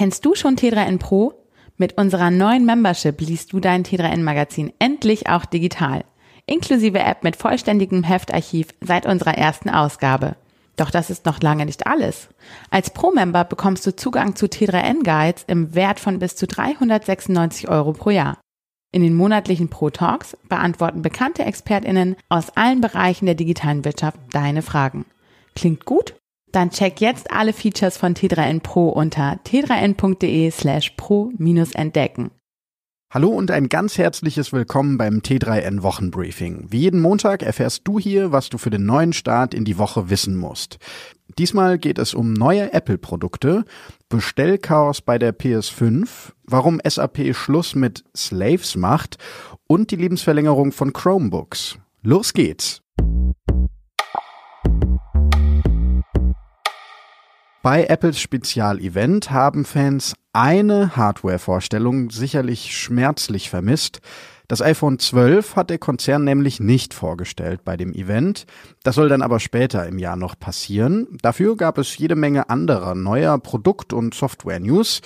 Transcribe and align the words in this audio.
Kennst 0.00 0.24
du 0.24 0.34
schon 0.34 0.56
T3N 0.56 0.96
Pro? 0.96 1.34
Mit 1.76 1.98
unserer 1.98 2.30
neuen 2.30 2.64
Membership 2.64 3.20
liest 3.20 3.52
du 3.52 3.60
dein 3.60 3.84
T3N 3.84 4.22
Magazin 4.22 4.72
endlich 4.78 5.28
auch 5.28 5.44
digital. 5.44 6.06
Inklusive 6.46 6.98
App 6.98 7.22
mit 7.22 7.36
vollständigem 7.36 8.02
Heftarchiv 8.02 8.68
seit 8.80 9.04
unserer 9.04 9.36
ersten 9.36 9.68
Ausgabe. 9.68 10.36
Doch 10.76 10.90
das 10.90 11.10
ist 11.10 11.26
noch 11.26 11.42
lange 11.42 11.66
nicht 11.66 11.86
alles. 11.86 12.30
Als 12.70 12.94
Pro-Member 12.94 13.44
bekommst 13.44 13.86
du 13.86 13.94
Zugang 13.94 14.36
zu 14.36 14.46
T3N 14.46 15.02
Guides 15.04 15.44
im 15.48 15.74
Wert 15.74 16.00
von 16.00 16.18
bis 16.18 16.34
zu 16.34 16.46
396 16.46 17.68
Euro 17.68 17.92
pro 17.92 18.08
Jahr. 18.08 18.38
In 18.92 19.02
den 19.02 19.14
monatlichen 19.14 19.68
Pro-Talks 19.68 20.34
beantworten 20.48 21.02
bekannte 21.02 21.44
ExpertInnen 21.44 22.16
aus 22.30 22.56
allen 22.56 22.80
Bereichen 22.80 23.26
der 23.26 23.34
digitalen 23.34 23.84
Wirtschaft 23.84 24.18
deine 24.32 24.62
Fragen. 24.62 25.04
Klingt 25.54 25.84
gut? 25.84 26.14
Dann 26.52 26.70
check 26.70 27.00
jetzt 27.00 27.30
alle 27.30 27.52
Features 27.52 27.96
von 27.96 28.14
T3N 28.14 28.60
Pro 28.60 28.88
unter 28.88 29.38
t3n.de 29.46 30.50
slash 30.50 30.90
pro-entdecken. 30.96 32.32
Hallo 33.12 33.28
und 33.28 33.50
ein 33.50 33.68
ganz 33.68 33.98
herzliches 33.98 34.52
Willkommen 34.52 34.96
beim 34.96 35.18
T3N 35.18 35.82
Wochenbriefing. 35.82 36.66
Wie 36.70 36.80
jeden 36.80 37.00
Montag 37.00 37.42
erfährst 37.42 37.82
du 37.84 37.98
hier, 37.98 38.30
was 38.30 38.50
du 38.50 38.58
für 38.58 38.70
den 38.70 38.86
neuen 38.86 39.12
Start 39.12 39.52
in 39.52 39.64
die 39.64 39.78
Woche 39.78 40.10
wissen 40.10 40.36
musst. 40.36 40.78
Diesmal 41.38 41.78
geht 41.78 41.98
es 41.98 42.14
um 42.14 42.32
neue 42.32 42.72
Apple-Produkte, 42.72 43.64
Bestellchaos 44.08 45.00
bei 45.00 45.18
der 45.18 45.36
PS5, 45.36 46.32
warum 46.44 46.80
SAP 46.84 47.34
Schluss 47.34 47.74
mit 47.74 48.04
Slaves 48.16 48.76
macht 48.76 49.18
und 49.66 49.90
die 49.90 49.96
Lebensverlängerung 49.96 50.70
von 50.72 50.92
Chromebooks. 50.92 51.78
Los 52.02 52.32
geht's! 52.32 52.80
Bei 57.62 57.84
Apples 57.84 58.18
Spezialevent 58.18 59.30
haben 59.30 59.66
Fans 59.66 60.14
eine 60.32 60.96
Hardware-Vorstellung 60.96 62.08
sicherlich 62.08 62.74
schmerzlich 62.74 63.50
vermisst. 63.50 64.00
Das 64.48 64.62
iPhone 64.62 64.98
12 64.98 65.56
hat 65.56 65.68
der 65.68 65.76
Konzern 65.76 66.24
nämlich 66.24 66.58
nicht 66.58 66.94
vorgestellt 66.94 67.62
bei 67.62 67.76
dem 67.76 67.92
Event. 67.92 68.46
Das 68.82 68.94
soll 68.94 69.10
dann 69.10 69.20
aber 69.20 69.40
später 69.40 69.86
im 69.86 69.98
Jahr 69.98 70.16
noch 70.16 70.38
passieren. 70.38 71.18
Dafür 71.20 71.54
gab 71.54 71.76
es 71.76 71.98
jede 71.98 72.16
Menge 72.16 72.48
anderer 72.48 72.94
neuer 72.94 73.38
Produkt- 73.38 73.92
und 73.92 74.14
Software-News. 74.14 75.02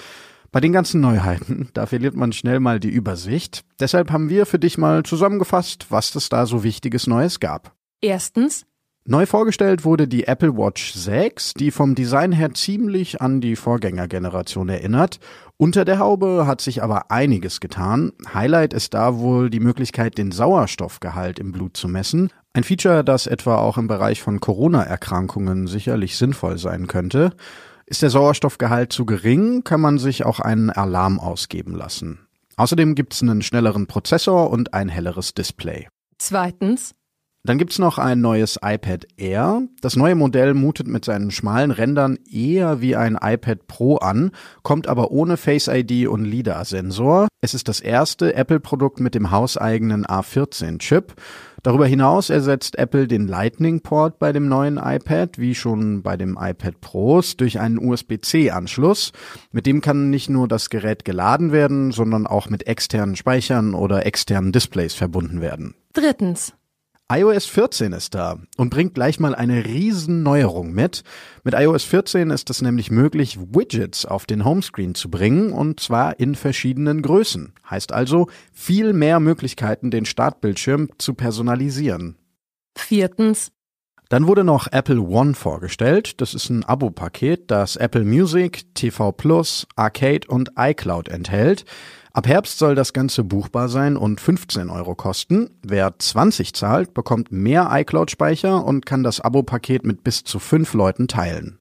Bei 0.53 0.61
den 0.61 0.73
ganzen 0.73 1.01
Neuheiten, 1.01 1.70
da 1.75 1.86
verliert 1.86 2.14
man 2.14 2.33
schnell 2.33 2.61
mal 2.61 2.79
die 2.79 2.89
Übersicht. 2.89 3.64
Deshalb 3.81 4.12
haben 4.12 4.29
wir 4.29 4.47
für 4.47 4.61
dich 4.61 4.79
mal 4.79 5.03
zusammengefasst, 5.03 5.86
was 5.91 6.14
es 6.14 6.29
da 6.29 6.47
so 6.47 6.62
Wichtiges 6.62 7.09
Neues 7.09 7.41
gab. 7.41 7.75
Erstens, 8.01 8.64
Neu 9.07 9.27
vorgestellt 9.27 9.85
wurde 9.85 10.09
die 10.09 10.27
Apple 10.27 10.57
Watch 10.57 10.95
6, 10.95 11.53
die 11.53 11.71
vom 11.71 11.95
Design 11.95 12.33
her 12.33 12.55
ziemlich 12.55 13.21
an 13.21 13.43
die 13.43 13.55
Vorgängergeneration 13.55 14.71
erinnert. 14.71 15.21
Unter 15.59 15.85
der 15.85 15.99
Haube 15.99 16.47
hat 16.47 16.63
sich 16.63 16.83
aber 16.83 17.11
einiges 17.11 17.61
getan. 17.61 18.13
Highlight 18.33 18.73
ist 18.73 18.95
da 18.95 19.19
wohl 19.19 19.51
die 19.51 19.61
Möglichkeit, 19.61 20.17
den 20.17 20.33
Sauerstoffgehalt 20.33 21.39
im 21.39 21.53
Blut 21.53 21.77
zu 21.77 21.87
messen. 21.87 22.31
Ein 22.55 22.65
Feature, 22.65 23.05
das 23.05 23.27
etwa 23.27 23.59
auch 23.59 23.77
im 23.77 23.89
Bereich 23.89 24.23
von 24.23 24.41
Corona-Erkrankungen 24.41 25.67
sicherlich 25.67 26.17
sinnvoll 26.17 26.57
sein 26.57 26.87
könnte. 26.87 27.33
Ist 27.85 28.01
der 28.01 28.09
Sauerstoffgehalt 28.09 28.91
zu 28.91 29.05
gering, 29.05 29.65
kann 29.65 29.83
man 29.83 29.99
sich 29.99 30.25
auch 30.25 30.41
einen 30.41 30.71
Alarm 30.71 31.21
ausgeben 31.21 31.75
lassen. 31.75 32.21
Außerdem 32.57 32.95
gibt's 32.95 33.21
einen 33.21 33.43
schnelleren 33.43 33.87
Prozessor 33.87 34.49
und 34.49 34.73
ein 34.73 34.89
helleres 34.89 35.35
Display. 35.35 35.89
zweitens, 36.17 36.95
Dann 37.47 37.59
gibt's 37.59 37.78
noch 37.78 37.98
ein 37.98 38.23
neues 38.23 38.59
iPad 38.64 39.06
Air. 39.19 39.69
Das 39.83 39.97
neue 39.97 40.14
Modell 40.14 40.55
mutet 40.55 40.89
mit 40.89 41.05
seinen 41.05 41.31
schmalen 41.31 41.73
Rändern 41.73 42.19
eher 42.33 42.81
wie 42.81 42.97
ein 42.97 43.19
iPad 43.20 43.67
Pro 43.67 43.97
an, 43.97 44.31
kommt 44.62 44.89
aber 44.89 45.11
ohne 45.11 45.36
Face 45.36 45.69
ID 45.69 46.09
und 46.09 46.25
LiDAR-Sensor. 46.25 47.28
Es 47.42 47.53
ist 47.53 47.69
das 47.69 47.81
erste 47.81 48.34
Apple-Produkt 48.34 48.98
mit 48.98 49.14
dem 49.14 49.31
hauseigenen 49.31 50.06
A14-Chip. 50.06 51.12
Darüber 51.62 51.86
hinaus 51.86 52.31
ersetzt 52.31 52.79
Apple 52.79 53.08
den 53.08 53.29
Lightning-Port 53.29 54.19
bei 54.19 54.33
dem 54.33 54.48
neuen 54.48 54.79
iPad, 54.79 55.39
wie 55.39 55.55
schon 55.55 56.02
bei 56.02 56.17
dem 56.17 56.39
iPad 56.40 56.80
Pros, 56.80 57.36
durch 57.36 57.61
einen 57.61 57.79
USB-C-Anschluss. 57.79 59.13
Mit 59.52 59.67
dem 59.67 59.83
kann 59.83 60.08
nicht 60.08 60.30
nur 60.30 60.48
das 60.48 60.70
Gerät 60.70 61.05
geladen 61.05 61.52
werden, 61.52 61.92
sondern 61.92 62.27
auch 62.27 62.48
mit 62.48 62.67
externen 62.67 63.17
Speichern 63.17 63.74
oder 63.74 64.07
externen 64.07 64.51
Displays 64.51 64.95
verbunden 64.95 65.42
werden 65.42 65.74
drittens, 65.95 66.52
iOS 67.13 67.45
14 67.45 67.92
ist 67.92 68.15
da 68.15 68.39
und 68.57 68.70
bringt 68.70 68.95
gleich 68.95 69.20
mal 69.20 69.35
eine 69.35 69.67
riesen 69.67 70.23
Neuerung 70.23 70.73
mit. 70.73 71.03
Mit 71.42 71.53
iOS 71.55 71.85
14 71.85 72.31
ist 72.31 72.48
es 72.48 72.63
nämlich 72.63 72.91
möglich, 72.91 73.39
Widgets 73.39 74.07
auf 74.07 74.25
den 74.25 74.45
Homescreen 74.45 74.95
zu 74.95 75.11
bringen 75.11 75.53
und 75.53 75.81
zwar 75.81 76.19
in 76.19 76.35
verschiedenen 76.35 77.03
Größen. 77.03 77.53
Heißt 77.69 77.93
also 77.93 78.29
viel 78.55 78.95
mehr 78.95 79.20
Möglichkeiten, 79.20 79.91
den 79.91 80.07
Startbildschirm 80.07 80.89
zu 80.97 81.13
personalisieren. 81.13 82.17
viertens, 82.77 83.53
Dann 84.09 84.27
wurde 84.27 84.45
noch 84.45 84.69
Apple 84.70 85.01
One 85.01 85.35
vorgestellt. 85.35 86.20
Das 86.23 86.35
ist 86.35 86.48
ein 86.48 86.64
Abo-Paket, 86.64 87.51
das 87.51 87.77
Apple 87.77 88.05
Music, 88.05 88.75
TV 88.75 89.13
Plus, 89.13 89.67
Arcade 89.77 90.27
und 90.29 90.53
iCloud 90.59 91.09
enthält. 91.09 91.64
Ab 92.14 92.29
Herbst 92.29 92.58
soll 92.58 92.77
das 92.77 92.92
Ganze 92.92 93.25
buchbar 93.25 93.69
sein 93.69 93.97
und 93.97 94.20
15 94.20 94.70
Euro 94.70 94.95
kosten. 94.95 95.51
Wer 95.64 95.98
20 95.98 96.55
zahlt, 96.55 96.95
bekommt 96.95 97.33
mehr 97.33 97.69
iCloud-Speicher 97.73 98.64
und 98.64 98.86
kann 98.86 99.02
das 99.02 99.20
Abo-Paket 99.20 99.85
mit 99.85 100.05
bis 100.05 100.23
zu 100.23 100.39
fünf 100.39 100.75
Leuten 100.75 101.08
teilen. 101.08 101.58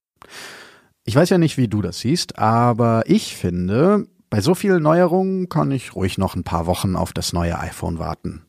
Ich 1.06 1.16
weiß 1.16 1.32
ja 1.32 1.40
nicht, 1.40 1.58
wie 1.58 1.68
du 1.68 1.82
das 1.82 2.02
siehst, 2.02 2.38
aber 2.38 3.02
ich 3.08 3.36
finde, 3.36 4.06
bei 4.30 4.42
so 4.42 4.54
vielen 4.54 4.84
Neuerungen 4.84 5.50
kann 5.50 5.72
ich 5.72 5.96
ruhig 5.96 6.20
noch 6.20 6.36
ein 6.36 6.44
paar 6.44 6.68
Wochen 6.68 6.96
auf 6.96 7.14
das 7.14 7.34
neue 7.34 7.58
iPhone 7.58 7.98
warten. 7.98 8.46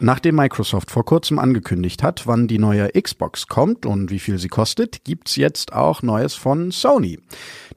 Nachdem 0.00 0.36
Microsoft 0.36 0.92
vor 0.92 1.04
kurzem 1.04 1.40
angekündigt 1.40 2.04
hat, 2.04 2.28
wann 2.28 2.46
die 2.46 2.60
neue 2.60 2.88
Xbox 2.90 3.48
kommt 3.48 3.84
und 3.84 4.12
wie 4.12 4.20
viel 4.20 4.38
sie 4.38 4.48
kostet, 4.48 5.02
gibt's 5.02 5.34
jetzt 5.34 5.72
auch 5.72 6.02
Neues 6.02 6.34
von 6.34 6.70
Sony. 6.70 7.18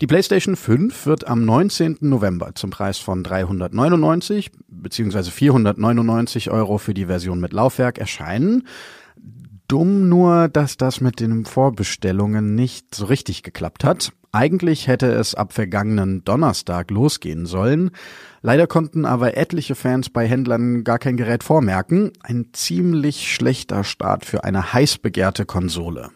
Die 0.02 0.08
PlayStation 0.08 0.56
5 0.56 1.08
wird 1.08 1.28
am 1.28 1.46
19. 1.46 1.98
November 2.02 2.54
zum 2.54 2.70
Preis 2.70 3.00
von 3.00 3.24
399 3.24 4.52
bzw. 4.68 5.24
499 5.32 6.52
Euro 6.52 6.78
für 6.78 6.94
die 6.94 7.08
Version 7.08 7.40
mit 7.40 7.54
Laufwerk 7.54 7.98
erscheinen. 7.98 8.68
Dumm 9.68 10.08
nur, 10.08 10.48
dass 10.48 10.78
das 10.78 11.02
mit 11.02 11.20
den 11.20 11.46
Vorbestellungen 11.46 12.54
nicht 12.54 12.94
so 12.94 13.06
richtig 13.06 13.42
geklappt 13.42 13.84
hat. 13.84 14.12
Eigentlich 14.34 14.88
hätte 14.88 15.08
es 15.08 15.36
ab 15.36 15.52
vergangenen 15.52 16.24
Donnerstag 16.24 16.90
losgehen 16.90 17.46
sollen. 17.46 17.92
Leider 18.42 18.66
konnten 18.66 19.06
aber 19.06 19.36
etliche 19.36 19.76
Fans 19.76 20.10
bei 20.10 20.26
Händlern 20.26 20.86
gar 20.86 21.00
kein 21.00 21.18
Gerät 21.18 21.44
vormerken. 21.44 22.12
Ein 22.24 22.48
ziemlich 22.54 23.34
schlechter 23.34 23.84
Start 23.84 24.26
für 24.26 24.46
eine 24.46 24.72
heiß 24.72 25.00
begehrte 25.00 25.46
Konsole. 25.46 26.12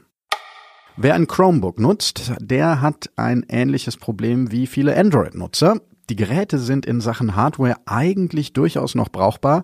Wer 0.95 1.15
ein 1.15 1.27
Chromebook 1.27 1.77
nutzt, 1.77 2.31
der 2.39 2.79
hat 2.79 3.09
ein 3.17 3.45
ähnliches 3.49 3.97
Problem 3.97 4.49
wie 4.49 4.65
viele 4.65 4.95
Android-Nutzer. 4.95 5.81
Die 6.09 6.15
Geräte 6.15 6.57
sind 6.57 6.85
in 6.85 7.01
Sachen 7.01 7.35
Hardware 7.35 7.75
eigentlich 7.85 8.53
durchaus 8.53 8.95
noch 8.95 9.09
brauchbar, 9.09 9.63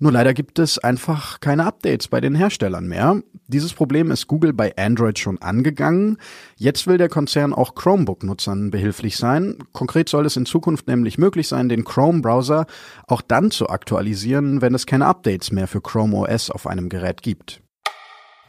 nur 0.00 0.12
leider 0.12 0.32
gibt 0.32 0.60
es 0.60 0.78
einfach 0.78 1.40
keine 1.40 1.66
Updates 1.66 2.06
bei 2.06 2.20
den 2.20 2.36
Herstellern 2.36 2.86
mehr. 2.86 3.20
Dieses 3.48 3.72
Problem 3.72 4.12
ist 4.12 4.28
Google 4.28 4.52
bei 4.52 4.76
Android 4.76 5.18
schon 5.18 5.42
angegangen. 5.42 6.18
Jetzt 6.56 6.86
will 6.86 6.98
der 6.98 7.08
Konzern 7.08 7.52
auch 7.52 7.74
Chromebook-Nutzern 7.74 8.70
behilflich 8.70 9.16
sein. 9.16 9.58
Konkret 9.72 10.08
soll 10.08 10.26
es 10.26 10.36
in 10.36 10.46
Zukunft 10.46 10.86
nämlich 10.86 11.18
möglich 11.18 11.48
sein, 11.48 11.68
den 11.68 11.84
Chrome-Browser 11.84 12.66
auch 13.08 13.22
dann 13.22 13.50
zu 13.50 13.68
aktualisieren, 13.68 14.60
wenn 14.60 14.74
es 14.74 14.86
keine 14.86 15.06
Updates 15.06 15.50
mehr 15.50 15.66
für 15.66 15.80
Chrome 15.80 16.16
OS 16.16 16.50
auf 16.50 16.68
einem 16.68 16.88
Gerät 16.88 17.22
gibt. 17.22 17.60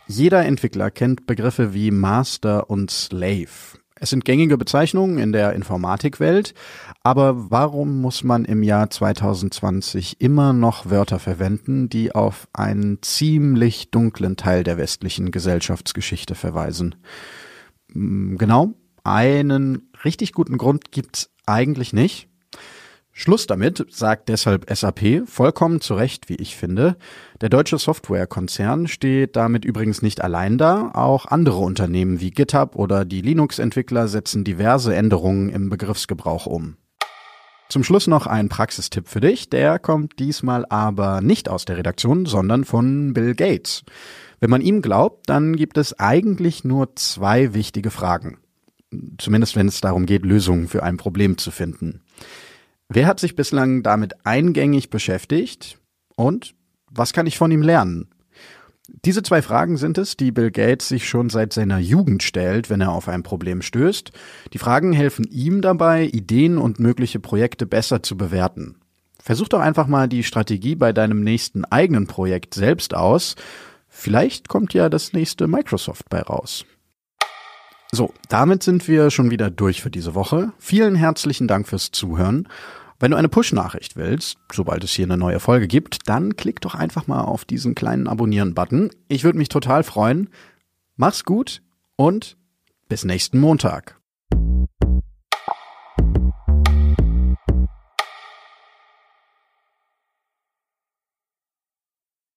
Jeder 0.05 0.45
Entwickler 0.45 0.91
kennt 0.91 1.25
Begriffe 1.25 1.73
wie 1.73 1.89
Master 1.89 2.69
und 2.69 2.91
Slave. 2.91 3.79
Es 3.99 4.09
sind 4.11 4.23
gängige 4.23 4.57
Bezeichnungen 4.57 5.17
in 5.17 5.31
der 5.31 5.53
Informatikwelt, 5.53 6.53
aber 7.03 7.51
warum 7.51 8.01
muss 8.01 8.23
man 8.23 8.45
im 8.45 8.63
Jahr 8.63 8.89
2020 8.89 10.21
immer 10.21 10.53
noch 10.53 10.89
Wörter 10.89 11.19
verwenden, 11.19 11.89
die 11.89 12.15
auf 12.15 12.47
einen 12.53 13.01
ziemlich 13.01 13.91
dunklen 13.91 14.37
Teil 14.37 14.63
der 14.63 14.77
westlichen 14.77 15.31
Gesellschaftsgeschichte 15.31 16.35
verweisen? 16.35 16.95
Mm, 17.93 18.37
Genau, 18.37 18.73
einen 19.03 19.89
richtig 20.05 20.33
guten 20.33 20.57
Grund 20.57 20.91
gibt's 20.91 21.31
eigentlich 21.45 21.93
nicht. 21.93 22.29
Schluss 23.19 23.47
damit, 23.47 23.85
sagt 23.89 24.29
deshalb 24.29 24.73
SAP, 24.73 25.27
vollkommen 25.27 25.81
zu 25.81 25.93
Recht, 25.93 26.29
wie 26.29 26.35
ich 26.35 26.55
finde. 26.55 26.95
Der 27.41 27.49
deutsche 27.49 27.77
Softwarekonzern 27.77 28.87
steht 28.87 29.35
damit 29.35 29.65
übrigens 29.65 30.01
nicht 30.01 30.23
allein 30.23 30.57
da. 30.57 30.91
Auch 30.93 31.25
andere 31.25 31.57
Unternehmen 31.57 32.21
wie 32.21 32.31
GitHub 32.31 32.77
oder 32.77 33.03
die 33.03 33.19
Linux-Entwickler 33.19 34.07
setzen 34.07 34.45
diverse 34.45 34.95
Änderungen 34.95 35.49
im 35.49 35.67
Begriffsgebrauch 35.69 36.45
um. 36.45 36.77
Zum 37.67 37.83
Schluss 37.83 38.07
noch 38.07 38.25
ein 38.25 38.47
Praxistipp 38.47 39.09
für 39.09 39.19
dich. 39.19 39.49
Der 39.49 39.79
kommt 39.79 40.17
diesmal 40.19 40.65
aber 40.69 41.19
nicht 41.19 41.49
aus 41.49 41.65
der 41.65 41.75
Redaktion, 41.75 42.25
sondern 42.25 42.63
von 42.63 43.13
Bill 43.13 43.35
Gates. 43.35 43.83
Wenn 44.39 44.49
man 44.49 44.61
ihm 44.61 44.81
glaubt, 44.81 45.29
dann 45.29 45.57
gibt 45.57 45.77
es 45.77 45.99
eigentlich 45.99 46.63
nur 46.63 46.95
zwei 46.95 47.53
wichtige 47.53 47.91
Fragen. 47.91 48.37
Zumindest 49.17 49.57
wenn 49.57 49.67
es 49.67 49.81
darum 49.81 50.05
geht, 50.05 50.23
Lösungen 50.23 50.69
für 50.69 50.83
ein 50.83 50.95
Problem 50.95 51.37
zu 51.37 51.51
finden. 51.51 51.99
Wer 52.91 53.05
hat 53.05 53.19
sich 53.19 53.35
bislang 53.35 53.83
damit 53.83 54.25
eingängig 54.25 54.89
beschäftigt? 54.89 55.77
Und 56.15 56.55
was 56.89 57.13
kann 57.13 57.27
ich 57.27 57.37
von 57.37 57.51
ihm 57.51 57.61
lernen? 57.61 58.09
Diese 59.05 59.21
zwei 59.21 59.43
Fragen 59.43 59.77
sind 59.77 59.99
es, 59.99 60.17
die 60.17 60.31
Bill 60.31 60.49
Gates 60.49 60.87
sich 60.87 61.07
schon 61.07 61.29
seit 61.29 61.53
seiner 61.53 61.77
Jugend 61.77 62.23
stellt, 62.23 62.71
wenn 62.71 62.81
er 62.81 62.91
auf 62.91 63.07
ein 63.07 63.21
Problem 63.21 63.61
stößt. 63.61 64.11
Die 64.53 64.57
Fragen 64.57 64.91
helfen 64.91 65.25
ihm 65.29 65.61
dabei, 65.61 66.05
Ideen 66.05 66.57
und 66.57 66.79
mögliche 66.79 67.19
Projekte 67.19 67.67
besser 67.67 68.01
zu 68.01 68.17
bewerten. 68.17 68.77
Versuch 69.21 69.49
doch 69.49 69.59
einfach 69.59 69.85
mal 69.85 70.09
die 70.09 70.23
Strategie 70.23 70.73
bei 70.73 70.91
deinem 70.91 71.23
nächsten 71.23 71.65
eigenen 71.65 72.07
Projekt 72.07 72.55
selbst 72.55 72.95
aus. 72.95 73.35
Vielleicht 73.87 74.47
kommt 74.47 74.73
ja 74.73 74.89
das 74.89 75.13
nächste 75.13 75.47
Microsoft 75.47 76.09
bei 76.09 76.21
raus. 76.21 76.65
So, 77.91 78.13
damit 78.27 78.61
sind 78.61 78.87
wir 78.87 79.09
schon 79.09 79.31
wieder 79.31 79.49
durch 79.49 79.81
für 79.81 79.89
diese 79.89 80.13
Woche. 80.13 80.53
Vielen 80.59 80.95
herzlichen 80.95 81.47
Dank 81.47 81.67
fürs 81.67 81.91
Zuhören. 81.91 82.47
Wenn 82.99 83.11
du 83.11 83.17
eine 83.17 83.29
Push-Nachricht 83.29 83.95
willst, 83.95 84.37
sobald 84.51 84.83
es 84.83 84.91
hier 84.91 85.05
eine 85.05 85.17
neue 85.17 85.39
Folge 85.39 85.67
gibt, 85.67 86.09
dann 86.09 86.35
klick 86.35 86.59
doch 86.59 86.75
einfach 86.75 87.07
mal 87.07 87.21
auf 87.21 87.45
diesen 87.45 87.73
kleinen 87.73 88.07
Abonnieren-Button. 88.07 88.89
Ich 89.07 89.23
würde 89.23 89.37
mich 89.37 89.47
total 89.47 89.83
freuen. 89.83 90.29
Mach's 90.97 91.23
gut 91.23 91.61
und 91.95 92.35
bis 92.89 93.05
nächsten 93.05 93.39
Montag. 93.39 93.98